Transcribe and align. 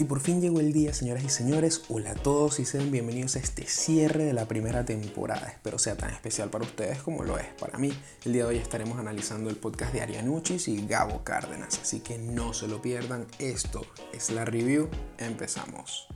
Y 0.00 0.04
por 0.04 0.20
fin 0.20 0.40
llegó 0.40 0.60
el 0.60 0.72
día, 0.72 0.94
señoras 0.94 1.22
y 1.24 1.28
señores. 1.28 1.82
Hola 1.90 2.12
a 2.12 2.14
todos 2.14 2.58
y 2.58 2.64
sean 2.64 2.90
bienvenidos 2.90 3.36
a 3.36 3.40
este 3.40 3.66
cierre 3.66 4.24
de 4.24 4.32
la 4.32 4.48
primera 4.48 4.86
temporada. 4.86 5.48
Espero 5.48 5.78
sea 5.78 5.94
tan 5.94 6.08
especial 6.08 6.48
para 6.48 6.64
ustedes 6.64 7.02
como 7.02 7.22
lo 7.22 7.36
es 7.36 7.48
para 7.60 7.76
mí. 7.76 7.92
El 8.24 8.32
día 8.32 8.44
de 8.44 8.48
hoy 8.48 8.56
estaremos 8.56 8.98
analizando 8.98 9.50
el 9.50 9.56
podcast 9.56 9.92
de 9.92 10.00
Arianuchis 10.00 10.68
y 10.68 10.86
Gabo 10.86 11.22
Cárdenas, 11.22 11.78
así 11.82 12.00
que 12.00 12.16
no 12.16 12.54
se 12.54 12.66
lo 12.66 12.80
pierdan. 12.80 13.26
Esto 13.38 13.82
es 14.14 14.30
la 14.30 14.46
review. 14.46 14.88
Empezamos. 15.18 16.08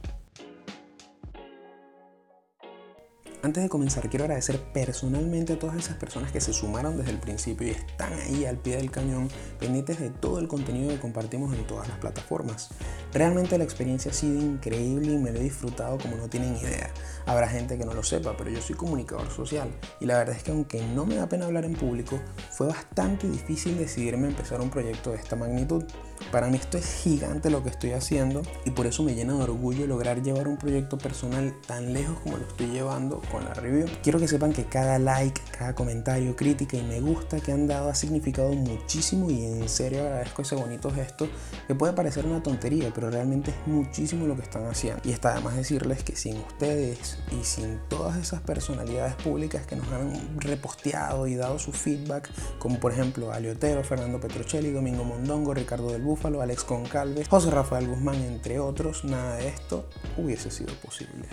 Antes 3.45 3.63
de 3.63 3.69
comenzar, 3.69 4.09
quiero 4.09 4.25
agradecer 4.25 4.59
personalmente 4.73 5.53
a 5.53 5.59
todas 5.59 5.77
esas 5.77 5.99
personas 5.99 6.33
que 6.33 6.41
se 6.41 6.55
sumaron 6.55 6.97
desde 6.97 7.11
el 7.11 7.19
principio 7.19 7.67
y 7.67 7.73
están 7.73 8.15
ahí 8.15 8.47
al 8.47 8.57
pie 8.57 8.79
del 8.79 8.91
cañón, 8.91 9.29
pendientes 9.61 10.01
de 10.01 10.09
todo 10.09 10.39
el 10.39 10.49
contenido 10.49 10.89
que 10.89 10.99
compartimos 10.99 11.53
en 11.53 11.67
todas 11.67 11.87
las 11.87 11.99
plataformas. 11.99 12.71
Realmente 13.12 13.59
la 13.59 13.65
experiencia 13.65 14.12
ha 14.12 14.15
sido 14.15 14.41
increíble 14.41 15.12
y 15.12 15.19
me 15.19 15.30
lo 15.30 15.41
he 15.41 15.43
disfrutado 15.43 15.99
como 15.99 16.16
no 16.16 16.27
tienen 16.30 16.57
idea. 16.57 16.91
Habrá 17.27 17.47
gente 17.47 17.77
que 17.77 17.85
no 17.85 17.93
lo 17.93 18.02
sepa, 18.02 18.35
pero 18.35 18.49
yo 18.49 18.62
soy 18.62 18.77
comunicador 18.77 19.30
social 19.30 19.69
y 20.01 20.07
la 20.07 20.16
verdad 20.16 20.37
es 20.37 20.43
que 20.43 20.51
aunque 20.51 20.83
no 20.83 21.05
me 21.05 21.16
da 21.16 21.29
pena 21.29 21.45
hablar 21.45 21.66
en 21.66 21.74
público, 21.74 22.19
fue 22.51 22.69
bastante 22.69 23.29
difícil 23.29 23.77
decidirme 23.77 24.29
a 24.29 24.30
empezar 24.30 24.63
un 24.63 24.71
proyecto 24.71 25.11
de 25.11 25.16
esta 25.16 25.37
magnitud. 25.37 25.85
Para 26.30 26.48
mí 26.48 26.56
esto 26.56 26.78
es 26.78 27.02
gigante 27.02 27.51
lo 27.51 27.62
que 27.62 27.70
estoy 27.70 27.92
haciendo 27.92 28.42
y 28.65 28.70
por 28.70 28.87
eso 28.87 29.02
me 29.02 29.15
llena 29.15 29.34
de 29.34 29.42
orgullo 29.42 29.87
lograr 29.87 30.23
llevar 30.23 30.48
un 30.48 30.56
proyecto 30.56 30.98
personal 30.98 31.55
tan 31.66 31.92
lejos 31.92 32.19
como 32.20 32.38
lo 32.38 32.46
estoy 32.46 32.66
llevando 32.69 33.23
con 33.30 33.45
la 33.45 33.55
review. 33.55 33.87
Quiero 34.02 34.19
que 34.19 34.29
sepan 34.29 34.52
que 34.52 34.65
cada 34.65 34.98
like, 34.98 35.41
cada 35.56 35.74
comentario, 35.74 36.34
crítica 36.34 36.77
y 36.77 36.82
me 36.82 37.01
gusta 37.01 37.41
que 37.41 37.52
han 37.52 37.66
dado 37.66 37.88
ha 37.88 37.95
significado 37.95 38.52
muchísimo 38.52 39.30
y 39.30 39.45
en 39.45 39.68
serio 39.68 40.02
agradezco 40.02 40.42
ese 40.42 40.56
bonito 40.56 40.91
gesto 40.91 41.29
que 41.66 41.74
puede 41.74 41.92
parecer 41.92 42.27
una 42.27 42.43
tontería, 42.43 42.91
pero 42.95 43.10
realmente 43.10 43.51
es 43.51 43.66
muchísimo 43.66 44.27
lo 44.27 44.37
que 44.37 44.43
están 44.43 44.66
haciendo. 44.66 45.01
Y 45.04 45.12
está 45.12 45.32
además 45.32 45.56
decirles 45.56 46.02
que 46.02 46.16
sin 46.16 46.38
ustedes 46.38 47.18
y 47.30 47.45
sin 47.45 47.79
todas 47.88 48.16
esas 48.16 48.40
personalidades 48.40 49.15
públicas 49.16 49.66
que 49.66 49.77
nos 49.77 49.87
han 49.88 50.40
reposteado 50.40 51.27
y 51.27 51.34
dado 51.34 51.59
su 51.59 51.73
feedback, 51.73 52.30
como 52.59 52.80
por 52.80 52.93
ejemplo 52.93 53.32
Aliotero, 53.32 53.82
Fernando 53.84 54.21
Petrocelli, 54.21 54.71
Domingo 54.71 55.04
Mondongo, 55.04 55.54
Ricardo 55.54 55.93
del 55.93 56.02
Búfalo, 56.15 56.43
Alex 56.43 56.62
Concalves, 56.62 57.26
José 57.26 57.51
Rafael 57.51 57.88
Guzmán, 57.88 58.15
entre 58.23 58.60
otros, 58.60 59.04
nada 59.04 59.34
de 59.34 59.48
esto 59.48 59.88
hubiese 60.16 60.48
sido 60.48 60.73
posible. 60.76 61.26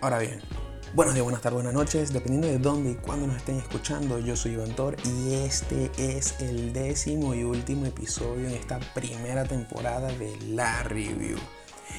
Ahora 0.00 0.20
bien, 0.20 0.40
Buenos 0.94 1.14
días, 1.14 1.24
buenas 1.24 1.42
tardes, 1.42 1.56
buenas 1.56 1.74
noches, 1.74 2.12
dependiendo 2.12 2.46
de 2.46 2.58
dónde 2.58 2.92
y 2.92 2.94
cuándo 2.94 3.26
nos 3.26 3.38
estén 3.38 3.56
escuchando. 3.56 4.20
Yo 4.20 4.36
soy 4.36 4.52
Iván 4.52 4.76
Tor 4.76 4.96
y 5.04 5.34
este 5.34 5.90
es 5.98 6.40
el 6.40 6.72
décimo 6.72 7.34
y 7.34 7.42
último 7.42 7.84
episodio 7.86 8.46
en 8.46 8.54
esta 8.54 8.78
primera 8.94 9.44
temporada 9.44 10.06
de 10.12 10.38
La 10.46 10.84
Review. 10.84 11.36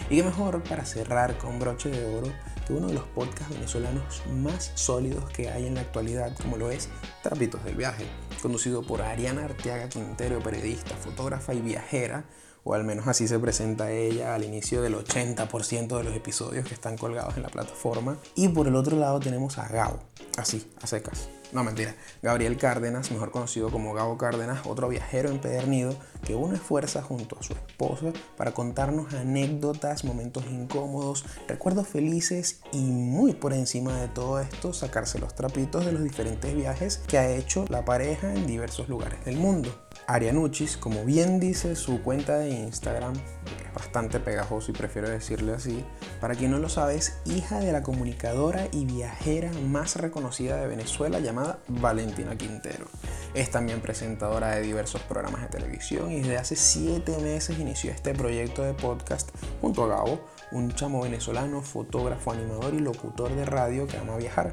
Y 0.09 0.15
qué 0.15 0.23
mejor 0.23 0.63
para 0.63 0.85
cerrar 0.85 1.37
con 1.37 1.59
broche 1.59 1.89
de 1.89 2.05
oro 2.15 2.31
que 2.65 2.71
uno 2.71 2.87
de 2.87 2.93
los 2.93 3.03
podcasts 3.03 3.53
venezolanos 3.53 4.23
más 4.31 4.71
sólidos 4.75 5.29
que 5.31 5.49
hay 5.49 5.67
en 5.67 5.75
la 5.75 5.81
actualidad, 5.81 6.33
como 6.37 6.55
lo 6.55 6.71
es 6.71 6.87
Trapitos 7.21 7.63
del 7.65 7.75
Viaje, 7.75 8.05
conducido 8.41 8.83
por 8.83 9.01
Ariana 9.01 9.45
Arteaga 9.45 9.89
Quintero, 9.89 10.39
periodista, 10.39 10.95
fotógrafa 10.95 11.53
y 11.53 11.61
viajera 11.61 12.25
o 12.67 12.73
al 12.73 12.83
menos 12.83 13.07
así 13.07 13.27
se 13.27 13.39
presenta 13.39 13.91
ella 13.91 14.35
al 14.35 14.43
inicio 14.43 14.81
del 14.81 14.95
80% 14.95 15.97
de 15.97 16.03
los 16.03 16.13
episodios 16.13 16.67
que 16.67 16.73
están 16.73 16.97
colgados 16.97 17.37
en 17.37 17.43
la 17.43 17.49
plataforma. 17.49 18.17
Y 18.35 18.49
por 18.49 18.67
el 18.67 18.75
otro 18.75 18.97
lado 18.97 19.21
tenemos 19.21 19.57
a 19.57 19.69
Gabo, 19.69 19.99
así, 20.37 20.69
a 20.81 20.87
secas. 20.87 21.29
No, 21.53 21.63
mentira. 21.63 21.95
Gabriel 22.21 22.57
Cárdenas, 22.57 23.09
mejor 23.11 23.31
conocido 23.31 23.69
como 23.71 23.93
Gabo 23.93 24.17
Cárdenas, 24.17 24.65
otro 24.65 24.89
viajero 24.89 25.29
empedernido 25.29 25.95
que 26.25 26.35
une 26.35 26.57
fuerza 26.57 27.01
junto 27.01 27.39
a 27.39 27.43
su 27.43 27.53
esposa 27.53 28.11
para 28.35 28.53
contarnos 28.53 29.13
anécdotas, 29.13 30.03
momentos 30.03 30.43
incómodos, 30.51 31.25
recuerdos 31.47 31.87
felices 31.87 32.59
y 32.73 32.81
muy 32.81 33.33
por 33.33 33.53
encima 33.53 34.01
de 34.01 34.09
todo 34.09 34.41
esto 34.41 34.73
sacarse 34.73 35.19
los 35.19 35.35
trapitos 35.35 35.85
de 35.85 35.93
los 35.93 36.03
diferentes 36.03 36.53
viajes 36.53 36.97
que 37.07 37.17
ha 37.17 37.29
hecho 37.29 37.65
la 37.69 37.85
pareja 37.85 38.33
en 38.33 38.45
diversos 38.45 38.89
lugares 38.89 39.23
del 39.23 39.37
mundo. 39.37 39.87
Arianuchis, 40.07 40.77
como 40.77 41.05
bien 41.05 41.39
dice 41.39 41.75
su 41.75 42.01
cuenta 42.01 42.37
de 42.37 42.49
Instagram, 42.49 43.13
es 43.13 43.73
bastante 43.73 44.19
pegajoso 44.19 44.71
y 44.71 44.73
prefiero 44.73 45.09
decirle 45.09 45.53
así, 45.53 45.85
para 46.21 46.35
quien 46.35 46.51
no 46.51 46.59
lo 46.59 46.69
sabe, 46.69 46.95
es 46.95 47.17
hija 47.25 47.59
de 47.59 47.71
la 47.71 47.83
comunicadora 47.83 48.67
y 48.71 48.85
viajera 48.85 49.51
más 49.67 49.95
reconocida 49.95 50.57
de 50.57 50.67
Venezuela 50.67 51.19
llamada 51.19 51.36
Valentina 51.67 52.35
Quintero. 52.35 52.85
Es 53.33 53.51
también 53.51 53.81
presentadora 53.81 54.51
de 54.51 54.61
diversos 54.61 55.01
programas 55.01 55.41
de 55.41 55.47
televisión 55.47 56.11
y 56.11 56.21
desde 56.21 56.37
hace 56.37 56.55
7 56.55 57.17
meses 57.19 57.59
inició 57.59 57.91
este 57.91 58.13
proyecto 58.13 58.63
de 58.63 58.73
podcast 58.73 59.29
junto 59.61 59.83
a 59.83 59.87
Gabo, 59.87 60.25
un 60.51 60.71
chamo 60.73 61.01
venezolano, 61.01 61.61
fotógrafo, 61.61 62.31
animador 62.31 62.73
y 62.73 62.79
locutor 62.79 63.35
de 63.35 63.45
radio 63.45 63.87
que 63.87 63.97
ama 63.97 64.17
viajar. 64.17 64.51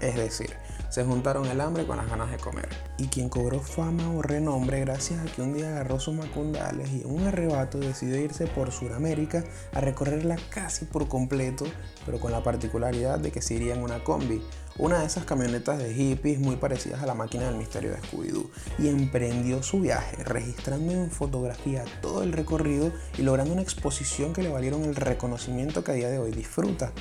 Es 0.00 0.16
decir, 0.16 0.56
se 0.88 1.04
juntaron 1.04 1.46
el 1.46 1.60
hambre 1.60 1.86
con 1.86 1.96
las 1.96 2.08
ganas 2.08 2.30
de 2.30 2.38
comer. 2.38 2.68
Y 2.98 3.08
quien 3.08 3.28
cobró 3.28 3.60
fama 3.60 4.10
o 4.12 4.22
renombre 4.22 4.80
gracias 4.80 5.20
a 5.20 5.24
que 5.24 5.42
un 5.42 5.54
día 5.54 5.68
agarró 5.68 6.00
sus 6.00 6.14
macundales 6.14 6.90
y 6.90 7.02
en 7.02 7.10
un 7.10 7.26
arrebato 7.26 7.78
decidió 7.78 8.16
irse 8.16 8.46
por 8.46 8.72
Sudamérica 8.72 9.44
a 9.72 9.80
recorrerla 9.80 10.36
casi 10.50 10.84
por 10.84 11.08
completo, 11.08 11.64
pero 12.04 12.20
con 12.20 12.32
la 12.32 12.42
particularidad 12.42 13.18
de 13.18 13.32
que 13.32 13.42
se 13.42 13.54
iría 13.54 13.74
en 13.74 13.82
una 13.82 14.02
combi, 14.04 14.42
una 14.78 15.00
de 15.00 15.06
esas 15.06 15.24
camionetas 15.24 15.78
de 15.78 15.92
hippies 15.94 16.38
muy 16.38 16.56
parecidas 16.56 17.02
a 17.02 17.06
la 17.06 17.14
máquina 17.14 17.46
del 17.46 17.56
misterio 17.56 17.90
de 17.90 17.98
Scooby-Doo, 17.98 18.50
y 18.78 18.88
emprendió 18.88 19.62
su 19.62 19.80
viaje, 19.80 20.22
registrando 20.24 20.92
en 20.92 21.10
fotografía 21.10 21.84
todo 22.02 22.22
el 22.22 22.32
recorrido 22.32 22.92
y 23.16 23.22
logrando 23.22 23.52
una 23.52 23.62
exposición 23.62 24.32
que 24.32 24.42
le 24.42 24.50
valieron 24.50 24.84
el 24.84 24.96
reconocimiento 24.96 25.82
que 25.82 25.92
a 25.92 25.94
día 25.94 26.08
de 26.08 26.18
hoy 26.18 26.30
disfruta. 26.30 26.92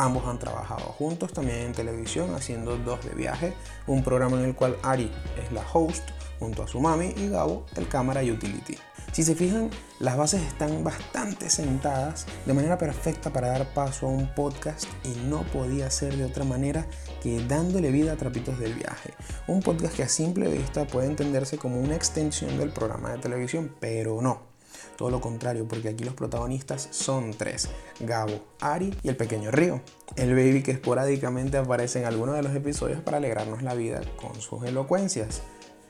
Ambos 0.00 0.26
han 0.26 0.38
trabajado 0.38 0.94
juntos 0.96 1.30
también 1.34 1.58
en 1.58 1.72
televisión 1.72 2.34
haciendo 2.34 2.78
dos 2.78 3.04
de 3.04 3.14
viaje, 3.14 3.52
un 3.86 4.02
programa 4.02 4.38
en 4.38 4.46
el 4.46 4.54
cual 4.54 4.78
Ari 4.82 5.12
es 5.36 5.52
la 5.52 5.62
host 5.70 6.08
junto 6.38 6.62
a 6.62 6.68
su 6.68 6.80
mami 6.80 7.12
y 7.18 7.28
Gabo 7.28 7.66
el 7.76 7.86
cámara 7.86 8.22
y 8.22 8.30
utility. 8.30 8.78
Si 9.12 9.22
se 9.22 9.34
fijan, 9.34 9.68
las 9.98 10.16
bases 10.16 10.40
están 10.40 10.82
bastante 10.82 11.50
sentadas 11.50 12.24
de 12.46 12.54
manera 12.54 12.78
perfecta 12.78 13.30
para 13.30 13.48
dar 13.48 13.74
paso 13.74 14.06
a 14.06 14.10
un 14.10 14.34
podcast 14.34 14.86
y 15.04 15.10
no 15.28 15.42
podía 15.52 15.90
ser 15.90 16.16
de 16.16 16.24
otra 16.24 16.44
manera 16.44 16.86
que 17.22 17.44
dándole 17.46 17.90
vida 17.90 18.12
a 18.12 18.16
Trapitos 18.16 18.58
del 18.58 18.72
Viaje. 18.72 19.12
Un 19.48 19.60
podcast 19.60 19.94
que 19.94 20.04
a 20.04 20.08
simple 20.08 20.48
vista 20.48 20.86
puede 20.86 21.08
entenderse 21.08 21.58
como 21.58 21.78
una 21.78 21.94
extensión 21.94 22.56
del 22.56 22.72
programa 22.72 23.10
de 23.10 23.18
televisión, 23.18 23.76
pero 23.78 24.22
no. 24.22 24.49
Todo 24.96 25.10
lo 25.10 25.20
contrario, 25.20 25.66
porque 25.66 25.88
aquí 25.88 26.04
los 26.04 26.14
protagonistas 26.14 26.88
son 26.90 27.32
tres, 27.32 27.68
Gabo, 28.00 28.44
Ari 28.60 28.94
y 29.02 29.08
el 29.08 29.16
pequeño 29.16 29.50
Río, 29.50 29.80
el 30.16 30.34
baby 30.34 30.62
que 30.62 30.72
esporádicamente 30.72 31.56
aparece 31.56 32.00
en 32.00 32.06
algunos 32.06 32.34
de 32.36 32.42
los 32.42 32.54
episodios 32.54 33.00
para 33.00 33.18
alegrarnos 33.18 33.62
la 33.62 33.74
vida 33.74 34.00
con 34.20 34.40
sus 34.40 34.64
elocuencias. 34.64 35.42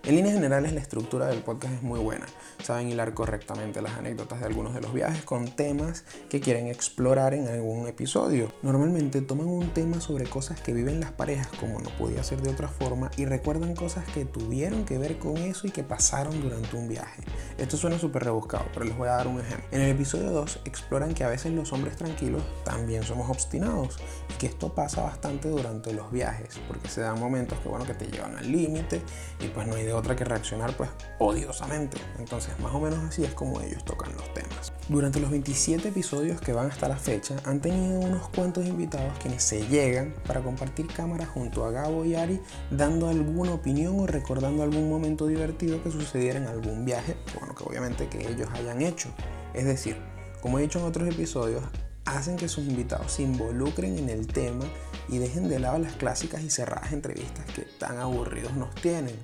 En 0.02 0.16
líneas 0.16 0.34
generales 0.34 0.72
la 0.72 0.80
estructura 0.80 1.26
del 1.26 1.42
podcast 1.42 1.74
es 1.74 1.82
muy 1.82 2.00
buena. 2.00 2.24
Saben 2.62 2.88
hilar 2.88 3.12
correctamente 3.12 3.82
las 3.82 3.98
anécdotas 3.98 4.40
de 4.40 4.46
algunos 4.46 4.72
de 4.72 4.80
los 4.80 4.94
viajes 4.94 5.24
con 5.24 5.54
temas 5.54 6.04
que 6.30 6.40
quieren 6.40 6.68
explorar 6.68 7.34
en 7.34 7.46
algún 7.48 7.86
episodio. 7.86 8.50
Normalmente 8.62 9.20
toman 9.20 9.46
un 9.46 9.68
tema 9.74 10.00
sobre 10.00 10.24
cosas 10.24 10.58
que 10.58 10.72
viven 10.72 11.00
las 11.00 11.12
parejas 11.12 11.48
como 11.60 11.80
no 11.80 11.90
podía 11.98 12.24
ser 12.24 12.40
de 12.40 12.48
otra 12.48 12.68
forma 12.68 13.10
y 13.18 13.26
recuerdan 13.26 13.74
cosas 13.74 14.06
que 14.14 14.24
tuvieron 14.24 14.86
que 14.86 14.96
ver 14.96 15.18
con 15.18 15.36
eso 15.36 15.66
y 15.66 15.70
que 15.70 15.84
pasaron 15.84 16.40
durante 16.40 16.76
un 16.76 16.88
viaje. 16.88 17.22
Esto 17.58 17.76
suena 17.76 17.98
súper 17.98 18.24
rebuscado, 18.24 18.64
pero 18.72 18.86
les 18.86 18.96
voy 18.96 19.08
a 19.08 19.12
dar 19.12 19.28
un 19.28 19.38
ejemplo. 19.38 19.66
En 19.70 19.82
el 19.82 19.90
episodio 19.90 20.30
2 20.30 20.60
exploran 20.64 21.12
que 21.12 21.24
a 21.24 21.28
veces 21.28 21.52
los 21.52 21.74
hombres 21.74 21.96
tranquilos 21.96 22.42
también 22.64 23.02
somos 23.02 23.28
obstinados 23.28 23.98
y 24.30 24.38
que 24.38 24.46
esto 24.46 24.74
pasa 24.74 25.02
bastante 25.02 25.50
durante 25.50 25.92
los 25.92 26.10
viajes 26.10 26.58
porque 26.66 26.88
se 26.88 27.02
dan 27.02 27.20
momentos 27.20 27.58
que 27.58 27.68
bueno 27.68 27.84
que 27.84 27.94
te 27.94 28.06
llevan 28.06 28.38
al 28.38 28.50
límite 28.50 29.02
y 29.40 29.48
pues 29.48 29.66
no 29.66 29.74
hay 29.74 29.89
otra 29.92 30.16
que 30.16 30.24
reaccionar 30.24 30.76
pues 30.76 30.90
odiosamente. 31.18 31.98
Entonces 32.18 32.58
más 32.60 32.74
o 32.74 32.80
menos 32.80 32.98
así 33.04 33.24
es 33.24 33.34
como 33.34 33.60
ellos 33.60 33.84
tocan 33.84 34.12
los 34.14 34.34
temas. 34.34 34.72
Durante 34.88 35.20
los 35.20 35.30
27 35.30 35.88
episodios 35.88 36.40
que 36.40 36.52
van 36.52 36.70
hasta 36.70 36.88
la 36.88 36.96
fecha 36.96 37.36
han 37.44 37.60
tenido 37.60 38.00
unos 38.00 38.28
cuantos 38.28 38.66
invitados 38.66 39.12
quienes 39.20 39.42
se 39.42 39.66
llegan 39.68 40.14
para 40.26 40.40
compartir 40.40 40.86
cámaras 40.86 41.28
junto 41.28 41.64
a 41.64 41.70
Gabo 41.70 42.04
y 42.04 42.14
Ari 42.14 42.40
dando 42.70 43.08
alguna 43.08 43.52
opinión 43.52 43.98
o 44.00 44.06
recordando 44.06 44.62
algún 44.62 44.88
momento 44.88 45.26
divertido 45.26 45.82
que 45.82 45.90
sucediera 45.90 46.38
en 46.38 46.46
algún 46.46 46.84
viaje, 46.84 47.16
bueno 47.38 47.54
que 47.54 47.64
obviamente 47.64 48.08
que 48.08 48.28
ellos 48.28 48.48
hayan 48.54 48.82
hecho. 48.82 49.08
Es 49.54 49.64
decir, 49.64 49.96
como 50.40 50.58
he 50.58 50.62
dicho 50.62 50.78
en 50.78 50.86
otros 50.86 51.08
episodios, 51.08 51.62
hacen 52.04 52.36
que 52.36 52.48
sus 52.48 52.64
invitados 52.64 53.12
se 53.12 53.22
involucren 53.22 53.98
en 53.98 54.08
el 54.08 54.26
tema 54.26 54.64
y 55.08 55.18
dejen 55.18 55.48
de 55.48 55.58
lado 55.58 55.78
las 55.78 55.94
clásicas 55.94 56.42
y 56.42 56.50
cerradas 56.50 56.92
entrevistas 56.92 57.44
que 57.54 57.62
tan 57.62 57.98
aburridos 57.98 58.54
nos 58.54 58.74
tienen. 58.76 59.16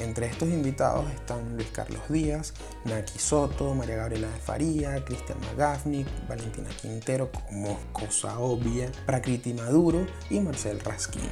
Entre 0.00 0.26
estos 0.26 0.48
invitados 0.48 1.10
están 1.10 1.56
Luis 1.56 1.68
Carlos 1.72 2.02
Díaz, 2.08 2.54
Naki 2.84 3.18
Soto, 3.18 3.74
María 3.74 3.96
Gabriela 3.96 4.28
de 4.28 4.38
Faría, 4.38 5.04
Cristian 5.04 5.38
Magafni, 5.40 6.06
Valentina 6.28 6.68
Quintero 6.80 7.30
como 7.32 7.78
cosa 7.92 8.38
obvia, 8.38 8.92
Prakriti 9.06 9.52
Maduro 9.54 10.06
y 10.30 10.38
Marcel 10.38 10.78
Raskin. 10.80 11.22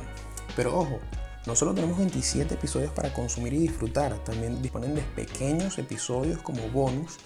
Pero 0.56 0.76
ojo, 0.78 0.98
No 1.46 1.54
solo 1.54 1.72
tenemos 1.74 1.96
27 1.98 2.54
episodios 2.54 2.90
para 2.90 3.12
consumir 3.12 3.52
y 3.52 3.58
disfrutar, 3.58 4.18
también 4.24 4.60
disponen 4.62 4.96
de 4.96 5.02
pequeños 5.02 5.78
episodios 5.78 6.42
como 6.42 6.68
bonus 6.70 7.18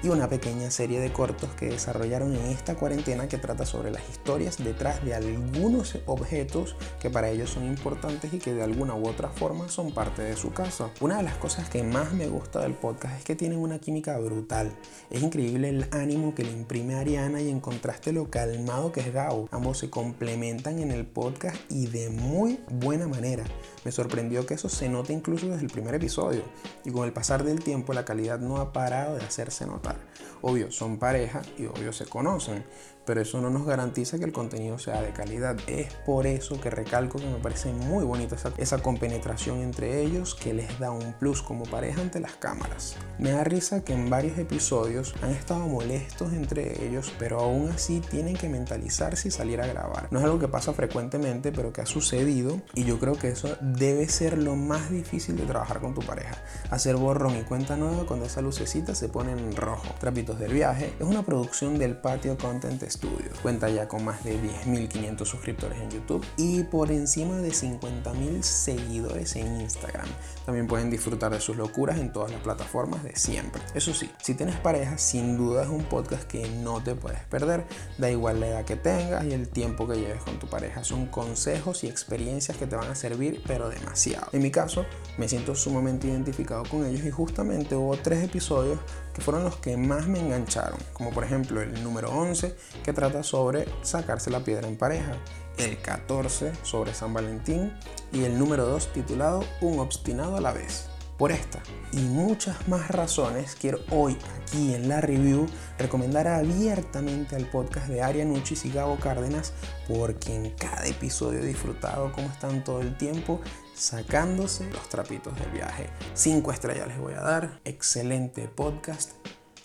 y 0.00 0.08
una 0.10 0.28
pequeña 0.28 0.70
serie 0.70 1.00
de 1.00 1.12
cortos 1.12 1.50
que 1.56 1.66
desarrollaron 1.66 2.36
en 2.36 2.46
esta 2.46 2.76
cuarentena 2.76 3.26
que 3.26 3.38
trata 3.38 3.66
sobre 3.66 3.90
las 3.90 4.08
historias 4.08 4.62
detrás 4.62 5.04
de 5.04 5.14
algunos 5.14 5.98
objetos 6.06 6.76
que 7.00 7.10
para 7.10 7.30
ellos 7.30 7.50
son 7.50 7.66
importantes 7.66 8.32
y 8.32 8.38
que 8.38 8.54
de 8.54 8.62
alguna 8.62 8.94
u 8.94 9.08
otra 9.08 9.30
forma 9.30 9.68
son 9.68 9.92
parte 9.92 10.22
de 10.22 10.36
su 10.36 10.52
casa. 10.52 10.90
Una 11.00 11.16
de 11.16 11.24
las 11.24 11.36
cosas 11.38 11.68
que 11.68 11.82
más 11.82 12.12
me 12.12 12.28
gusta 12.28 12.60
del 12.60 12.74
podcast 12.74 13.18
es 13.18 13.24
que 13.24 13.34
tienen 13.34 13.58
una 13.58 13.80
química 13.80 14.16
brutal. 14.18 14.72
Es 15.10 15.20
increíble 15.20 15.70
el 15.70 15.86
ánimo 15.90 16.32
que 16.32 16.44
le 16.44 16.52
imprime 16.52 16.94
Ariana 16.94 17.40
y 17.40 17.48
en 17.48 17.58
contraste 17.58 18.12
lo 18.12 18.30
calmado 18.30 18.92
que 18.92 19.00
es 19.00 19.12
Gao. 19.12 19.48
Ambos 19.50 19.78
se 19.78 19.90
complementan 19.90 20.78
en 20.78 20.92
el 20.92 21.06
podcast 21.06 21.56
y 21.70 21.86
de 21.86 22.10
muy 22.10 22.60
buena 22.70 23.08
manera. 23.08 23.42
Me 23.84 23.92
sorprendió 23.92 24.46
que 24.46 24.54
eso 24.54 24.68
se 24.68 24.88
note 24.88 25.12
incluso 25.12 25.46
desde 25.46 25.64
el 25.64 25.70
primer 25.70 25.94
episodio 25.94 26.42
y 26.84 26.90
con 26.90 27.04
el 27.04 27.12
pasar 27.12 27.44
del 27.44 27.62
tiempo 27.62 27.92
la 27.92 28.04
calidad 28.04 28.38
no 28.38 28.58
ha 28.58 28.72
parado 28.72 29.16
de 29.16 29.24
hacerse 29.24 29.66
notar. 29.66 29.96
Obvio, 30.42 30.70
son 30.70 30.98
pareja 30.98 31.42
y 31.58 31.66
obvio 31.66 31.92
se 31.92 32.06
conocen, 32.06 32.64
pero 33.04 33.20
eso 33.20 33.40
no 33.40 33.50
nos 33.50 33.66
garantiza 33.66 34.18
que 34.18 34.24
el 34.24 34.32
contenido 34.32 34.78
sea 34.78 35.00
de 35.02 35.12
calidad. 35.12 35.56
Es 35.66 35.92
por 36.06 36.26
eso 36.26 36.60
que 36.60 36.70
recalco 36.70 37.18
que 37.18 37.26
me 37.26 37.38
parece 37.38 37.72
muy 37.72 38.04
bonita 38.04 38.36
esa, 38.36 38.52
esa, 38.58 38.78
compenetración 38.78 39.60
entre 39.60 40.02
ellos 40.02 40.34
que 40.34 40.52
les 40.52 40.78
da 40.78 40.90
un 40.90 41.14
plus 41.14 41.42
como 41.42 41.64
pareja 41.64 42.00
ante 42.00 42.20
las 42.20 42.32
cámaras. 42.32 42.96
Me 43.18 43.30
da 43.30 43.44
risa 43.44 43.84
que 43.84 43.92
en 43.92 44.10
varios 44.10 44.38
episodios 44.38 45.14
han 45.22 45.30
estado 45.30 45.60
molestos 45.60 46.32
entre 46.32 46.86
ellos, 46.86 47.12
pero 47.18 47.40
aún 47.40 47.70
así 47.70 48.00
tienen 48.00 48.36
que 48.36 48.48
mentalizarse 48.48 49.28
y 49.28 49.30
salir 49.30 49.60
a 49.60 49.66
grabar. 49.66 50.08
No 50.10 50.18
es 50.18 50.24
algo 50.24 50.38
que 50.38 50.48
pasa 50.48 50.72
frecuentemente, 50.72 51.52
pero 51.52 51.72
que 51.72 51.80
ha 51.80 51.86
sucedido 51.86 52.60
y 52.74 52.84
yo 52.84 52.98
creo 52.98 53.14
que 53.14 53.28
eso 53.28 53.56
debe 53.60 54.08
ser 54.08 54.38
lo 54.38 54.56
más 54.56 54.90
difícil 54.90 55.36
de 55.36 55.44
trabajar 55.44 55.80
con 55.80 55.94
tu 55.94 56.02
pareja. 56.02 56.36
Hacer 56.70 56.96
borrón 56.96 57.36
y 57.36 57.42
cuenta 57.42 57.76
nueva 57.76 58.06
cuando 58.06 58.26
esa 58.26 58.40
lucecita 58.40 58.94
se 58.94 59.08
pone 59.08 59.32
en 59.32 59.54
rojo. 59.56 59.94
Trapitos 60.00 60.38
del 60.38 60.52
viaje 60.52 60.92
es 60.98 61.06
una 61.06 61.24
producción 61.24 61.78
del 61.78 61.96
Patio 61.96 62.36
Content 62.36 62.82
Studio. 62.94 63.30
Cuenta 63.42 63.68
ya 63.68 63.88
con 63.88 64.04
más 64.04 64.24
de 64.24 64.40
10.500 64.40 65.24
suscriptores 65.24 65.78
en 65.80 65.90
YouTube 65.90 66.24
y 66.36 66.62
por 66.64 66.90
encima 66.90 67.36
de 67.36 67.50
50.000 67.50 68.42
seguidores 68.42 69.36
en 69.36 69.60
Instagram. 69.60 70.06
También 70.46 70.66
pueden 70.66 70.90
disfrutar 70.90 71.32
de 71.32 71.40
sus 71.40 71.56
locuras 71.56 71.98
en 71.98 72.12
todas 72.12 72.30
las 72.30 72.40
plataformas 72.40 73.02
de 73.02 73.16
siempre. 73.16 73.62
Eso 73.74 73.92
sí, 73.94 74.10
si 74.22 74.34
tienes 74.34 74.56
pareja, 74.56 74.98
sin 74.98 75.36
duda 75.36 75.64
es 75.64 75.68
un 75.68 75.84
podcast 75.84 76.24
que 76.24 76.48
no 76.48 76.82
te 76.82 76.94
puedes 76.94 77.20
perder. 77.24 77.66
Da 77.98 78.10
igual 78.10 78.40
la 78.40 78.48
edad 78.48 78.64
que 78.64 78.76
tengas 78.76 79.24
y 79.24 79.32
el 79.32 79.48
tiempo 79.48 79.86
que 79.86 79.96
lleves 79.96 80.22
con 80.22 80.38
tu 80.38 80.46
pareja. 80.46 80.84
Son 80.84 81.06
consejos 81.06 81.84
y 81.84 81.88
experiencias 81.88 82.56
que 82.56 82.66
te 82.66 82.76
van 82.76 82.90
a 82.90 82.94
servir, 82.94 83.42
pero 83.46 83.68
demasiado. 83.68 84.28
En 84.32 84.42
mi 84.42 84.50
caso, 84.50 84.84
me 85.18 85.28
siento 85.28 85.54
sumamente 85.54 86.08
identificado 86.08 86.64
con 86.64 86.84
ellos 86.86 87.04
y 87.04 87.10
justamente 87.10 87.76
hubo 87.76 87.96
tres 87.96 88.24
episodios 88.24 88.78
que 89.14 89.22
fueron 89.22 89.44
los 89.44 89.56
que 89.56 89.76
más 89.76 90.06
me 90.06 90.18
engancharon, 90.18 90.78
como 90.92 91.10
por 91.10 91.24
ejemplo 91.24 91.62
el 91.62 91.82
número 91.82 92.10
11 92.10 92.54
que 92.84 92.92
trata 92.92 93.22
sobre 93.22 93.66
sacarse 93.82 94.30
la 94.30 94.40
piedra 94.40 94.68
en 94.68 94.76
pareja, 94.76 95.16
el 95.56 95.80
14 95.80 96.52
sobre 96.62 96.92
San 96.94 97.14
Valentín 97.14 97.72
y 98.12 98.24
el 98.24 98.38
número 98.38 98.66
2 98.66 98.92
titulado 98.92 99.44
Un 99.60 99.78
obstinado 99.78 100.36
a 100.36 100.40
la 100.40 100.52
vez. 100.52 100.88
Por 101.18 101.30
esta 101.30 101.62
y 101.92 101.98
muchas 101.98 102.66
más 102.66 102.88
razones, 102.88 103.54
quiero 103.54 103.78
hoy 103.90 104.18
aquí 104.42 104.74
en 104.74 104.88
la 104.88 105.00
review 105.00 105.46
recomendar 105.78 106.26
abiertamente 106.26 107.36
al 107.36 107.48
podcast 107.48 107.86
de 107.86 108.02
Aria 108.02 108.24
Nuchis 108.24 108.64
y 108.64 108.72
Gabo 108.72 108.96
Cárdenas, 108.96 109.52
porque 109.86 110.34
en 110.34 110.50
cada 110.50 110.84
episodio 110.86 111.38
he 111.38 111.46
disfrutado 111.46 112.10
cómo 112.10 112.26
están 112.26 112.64
todo 112.64 112.80
el 112.80 112.96
tiempo 112.96 113.40
sacándose 113.74 114.68
los 114.70 114.88
trapitos 114.88 115.38
del 115.38 115.50
viaje. 115.50 115.88
Cinco 116.14 116.50
estrellas 116.50 116.88
les 116.88 116.98
voy 116.98 117.14
a 117.14 117.20
dar, 117.20 117.60
excelente 117.64 118.48
podcast, 118.48 119.12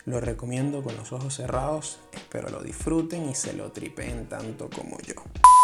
lo 0.04 0.20
recomiendo 0.20 0.84
con 0.84 0.96
los 0.96 1.12
ojos 1.12 1.34
cerrados, 1.34 1.98
espero 2.14 2.48
lo 2.50 2.62
disfruten 2.62 3.28
y 3.28 3.34
se 3.34 3.54
lo 3.54 3.72
tripeen 3.72 4.28
tanto 4.28 4.70
como 4.70 4.98
yo. 5.00 5.14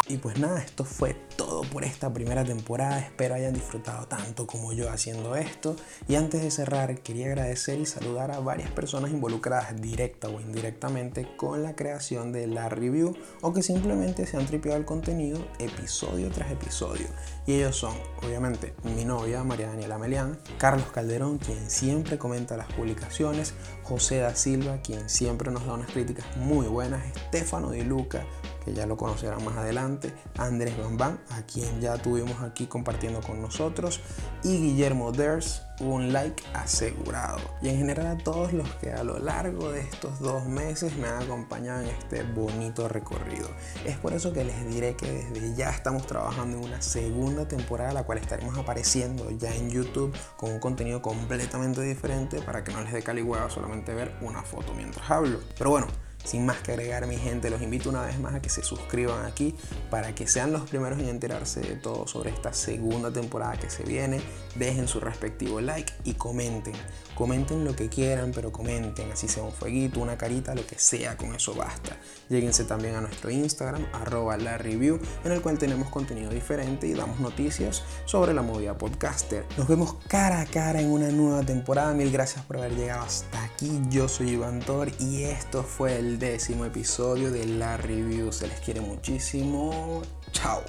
Y 0.08 0.18
pues 0.18 0.38
nada, 0.38 0.60
esto 0.60 0.84
fue 0.84 1.14
todo 1.36 1.62
por 1.62 1.82
esta 1.82 2.12
primera 2.12 2.44
temporada. 2.44 3.00
Espero 3.00 3.34
hayan 3.34 3.54
disfrutado 3.54 4.06
tanto 4.06 4.46
como 4.46 4.72
yo 4.72 4.88
haciendo 4.88 5.34
esto. 5.34 5.74
Y 6.06 6.14
antes 6.14 6.42
de 6.42 6.52
cerrar, 6.52 7.00
quería 7.00 7.26
agradecer 7.26 7.80
y 7.80 7.86
saludar 7.86 8.30
a 8.30 8.38
varias 8.38 8.70
personas 8.70 9.10
involucradas 9.10 9.80
directa 9.80 10.28
o 10.28 10.40
indirectamente 10.40 11.26
con 11.36 11.64
la 11.64 11.74
creación 11.74 12.30
de 12.30 12.46
la 12.46 12.68
review 12.68 13.16
o 13.42 13.52
que 13.52 13.64
simplemente 13.64 14.26
se 14.26 14.36
han 14.36 14.46
tripeado 14.46 14.78
el 14.78 14.84
contenido 14.84 15.44
episodio 15.58 16.30
tras 16.30 16.52
episodio. 16.52 17.08
Y 17.44 17.54
ellos 17.54 17.74
son, 17.76 17.94
obviamente, 18.22 18.74
mi 18.84 19.04
novia 19.04 19.42
María 19.42 19.68
Daniela 19.68 19.98
Melián, 19.98 20.38
Carlos 20.56 20.86
Calderón, 20.92 21.38
quien 21.38 21.68
siempre 21.68 22.16
comenta 22.16 22.56
las 22.56 22.72
publicaciones, 22.74 23.54
José 23.82 24.18
da 24.18 24.36
Silva, 24.36 24.80
quien 24.82 25.08
siempre 25.08 25.50
nos 25.50 25.66
da 25.66 25.74
unas 25.74 25.90
críticas 25.90 26.24
muy 26.36 26.68
buenas, 26.68 27.04
Estefano 27.06 27.72
Di 27.72 27.82
Luca, 27.82 28.24
que 28.66 28.74
ya 28.74 28.84
lo 28.84 28.96
conocerán 28.96 29.44
más 29.44 29.56
adelante, 29.56 30.12
Andrés 30.36 30.76
Bambán, 30.76 31.20
a 31.30 31.42
quien 31.42 31.80
ya 31.80 31.96
tuvimos 31.98 32.42
aquí 32.42 32.66
compartiendo 32.66 33.20
con 33.20 33.40
nosotros, 33.40 34.00
y 34.42 34.58
Guillermo 34.58 35.12
Ders, 35.12 35.62
un 35.78 36.12
like 36.12 36.42
asegurado. 36.52 37.38
Y 37.62 37.68
en 37.68 37.78
general 37.78 38.06
a 38.08 38.18
todos 38.18 38.52
los 38.52 38.68
que 38.74 38.90
a 38.90 39.04
lo 39.04 39.20
largo 39.20 39.70
de 39.70 39.82
estos 39.82 40.18
dos 40.18 40.46
meses 40.46 40.96
me 40.96 41.06
han 41.06 41.22
acompañado 41.22 41.82
en 41.82 41.90
este 41.90 42.24
bonito 42.24 42.88
recorrido. 42.88 43.48
Es 43.84 43.96
por 43.98 44.12
eso 44.12 44.32
que 44.32 44.42
les 44.42 44.66
diré 44.68 44.96
que 44.96 45.06
desde 45.06 45.54
ya 45.54 45.70
estamos 45.70 46.04
trabajando 46.04 46.58
en 46.58 46.64
una 46.64 46.82
segunda 46.82 47.46
temporada, 47.46 47.92
la 47.92 48.02
cual 48.02 48.18
estaremos 48.18 48.58
apareciendo 48.58 49.30
ya 49.30 49.54
en 49.54 49.70
YouTube 49.70 50.12
con 50.36 50.50
un 50.50 50.58
contenido 50.58 51.00
completamente 51.00 51.82
diferente 51.82 52.42
para 52.42 52.64
que 52.64 52.72
no 52.72 52.82
les 52.82 52.92
dé 52.92 53.02
caligüeva 53.02 53.48
solamente 53.48 53.94
ver 53.94 54.16
una 54.22 54.42
foto 54.42 54.74
mientras 54.74 55.08
hablo. 55.08 55.38
Pero 55.56 55.70
bueno, 55.70 55.86
sin 56.26 56.44
más 56.44 56.58
que 56.58 56.72
agregar, 56.72 57.06
mi 57.06 57.16
gente, 57.16 57.50
los 57.50 57.62
invito 57.62 57.88
una 57.88 58.02
vez 58.02 58.18
más 58.18 58.34
a 58.34 58.42
que 58.42 58.50
se 58.50 58.62
suscriban 58.62 59.24
aquí 59.24 59.54
para 59.90 60.14
que 60.14 60.26
sean 60.26 60.52
los 60.52 60.68
primeros 60.68 60.98
en 60.98 61.08
enterarse 61.08 61.60
de 61.60 61.76
todo 61.76 62.06
sobre 62.06 62.30
esta 62.30 62.52
segunda 62.52 63.12
temporada 63.12 63.56
que 63.56 63.70
se 63.70 63.84
viene. 63.84 64.20
Dejen 64.56 64.88
su 64.88 65.00
respectivo 65.00 65.60
like 65.60 65.92
y 66.04 66.14
comenten. 66.14 66.74
Comenten 67.14 67.64
lo 67.64 67.74
que 67.74 67.88
quieran, 67.88 68.32
pero 68.34 68.52
comenten, 68.52 69.10
así 69.12 69.28
sea 69.28 69.42
un 69.42 69.52
fueguito, 69.52 70.00
una 70.00 70.18
carita, 70.18 70.54
lo 70.54 70.66
que 70.66 70.78
sea, 70.78 71.16
con 71.16 71.34
eso 71.34 71.54
basta. 71.54 71.96
Lléguense 72.28 72.64
también 72.64 72.94
a 72.94 73.00
nuestro 73.00 73.30
Instagram, 73.30 73.86
arroba 73.92 74.36
la 74.36 74.58
review, 74.58 75.00
en 75.24 75.32
el 75.32 75.40
cual 75.40 75.58
tenemos 75.58 75.88
contenido 75.88 76.30
diferente 76.30 76.86
y 76.86 76.94
damos 76.94 77.20
noticias 77.20 77.82
sobre 78.04 78.34
la 78.34 78.42
movida 78.42 78.76
podcaster. 78.76 79.46
Nos 79.56 79.68
vemos 79.68 79.96
cara 80.08 80.40
a 80.40 80.46
cara 80.46 80.80
en 80.80 80.90
una 80.90 81.08
nueva 81.08 81.42
temporada. 81.42 81.94
Mil 81.94 82.10
gracias 82.10 82.44
por 82.44 82.58
haber 82.58 82.74
llegado 82.74 83.04
hasta 83.04 83.44
aquí. 83.44 83.55
Yo 83.88 84.06
soy 84.06 84.32
Iván 84.32 84.60
Thor 84.60 84.90
y 85.00 85.24
esto 85.24 85.62
fue 85.62 85.96
el 85.96 86.18
décimo 86.18 86.66
episodio 86.66 87.30
de 87.30 87.46
la 87.46 87.78
review. 87.78 88.30
Se 88.30 88.48
les 88.48 88.60
quiere 88.60 88.82
muchísimo. 88.82 90.02
Chao. 90.32 90.62